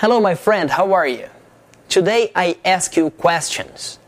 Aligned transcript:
Hello, 0.00 0.18
my 0.18 0.34
friend, 0.34 0.70
how 0.70 0.94
are 0.94 1.06
you? 1.06 1.28
Today 1.90 2.32
I 2.34 2.56
ask 2.64 2.96
you 2.96 3.10
questions. 3.10 3.98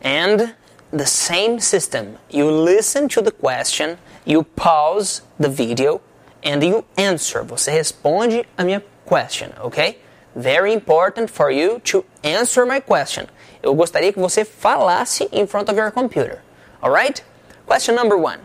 And 0.00 0.54
the 0.90 1.04
same 1.04 1.60
system. 1.60 2.16
You 2.30 2.50
listen 2.50 3.10
to 3.10 3.20
the 3.20 3.30
question, 3.30 3.98
you 4.24 4.44
pause 4.44 5.20
the 5.38 5.50
video, 5.50 6.00
and 6.42 6.64
you 6.64 6.86
answer. 6.96 7.44
Você 7.44 7.72
responde 7.72 8.46
a 8.56 8.64
minha 8.64 8.80
question, 9.04 9.52
ok? 9.60 9.98
Very 10.34 10.72
important 10.72 11.28
for 11.28 11.50
you 11.50 11.80
to 11.80 12.06
answer 12.24 12.64
my 12.64 12.80
question. 12.80 13.26
Eu 13.62 13.74
gostaria 13.74 14.14
que 14.14 14.18
você 14.18 14.46
falasse 14.46 15.28
in 15.30 15.46
front 15.46 15.68
of 15.68 15.76
your 15.76 15.90
computer. 15.90 16.40
Alright? 16.82 17.22
Question 17.66 17.96
number 17.96 18.16
one. 18.16 18.40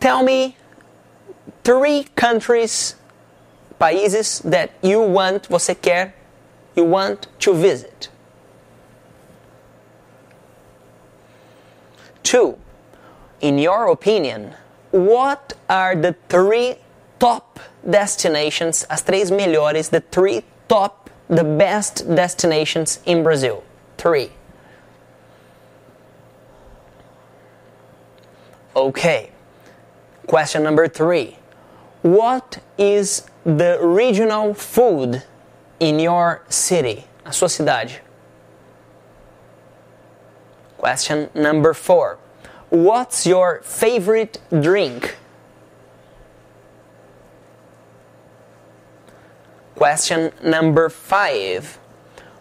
Tell 0.00 0.22
me 0.22 0.56
three 1.64 2.04
countries, 2.16 2.94
países 3.78 4.40
that 4.42 4.70
you 4.82 5.00
want, 5.00 5.48
você 5.48 5.74
quer, 5.74 6.14
you 6.74 6.84
want 6.84 7.28
to 7.38 7.54
visit. 7.54 8.08
Two, 12.22 12.58
in 13.40 13.58
your 13.58 13.88
opinion, 13.88 14.54
what 14.90 15.54
are 15.68 15.94
the 15.94 16.14
three 16.28 16.76
top 17.18 17.60
destinations, 17.88 18.84
as 18.90 19.02
três 19.02 19.30
melhores, 19.30 19.90
the 19.90 20.00
three 20.00 20.44
top, 20.68 21.10
the 21.28 21.44
best 21.44 22.14
destinations 22.14 23.00
in 23.06 23.22
Brazil? 23.22 23.62
Three. 23.96 24.30
Okay. 28.76 29.30
Question 30.26 30.62
number 30.62 30.86
three. 30.86 31.38
What 32.02 32.58
is 32.76 33.22
the 33.44 33.78
regional 33.80 34.54
food 34.54 35.22
in 35.80 35.98
your 35.98 36.42
city, 36.48 37.06
a 37.24 37.32
sua 37.32 37.48
cidade? 37.48 38.00
Question 40.78 41.30
number 41.34 41.74
four. 41.74 42.18
What's 42.70 43.26
your 43.26 43.60
favorite 43.62 44.38
drink? 44.50 45.16
Question 49.74 50.32
number 50.42 50.88
five. 50.88 51.78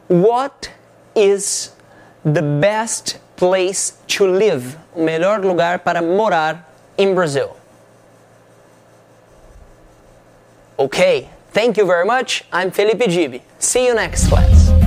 What 0.08 0.72
is 1.16 1.72
the 2.24 2.42
best 2.42 3.20
place 3.38 3.98
to 4.08 4.28
live? 4.28 4.78
O 4.96 5.02
melhor 5.02 5.44
lugar 5.44 5.78
para 5.80 6.02
morar 6.02 6.66
in 6.98 7.16
Brazil? 7.16 7.56
Okay, 10.80 11.30
thank 11.50 11.76
you 11.76 11.86
very 11.88 12.06
much. 12.06 12.44
I'm 12.52 12.70
Felipe 12.70 13.00
Dib. 13.00 13.42
See 13.58 13.88
you 13.88 13.96
next 13.96 14.28
class. 14.28 14.87